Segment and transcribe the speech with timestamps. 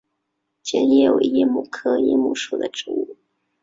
[0.63, 3.17] 坚桦为桦木科桦木属的植物。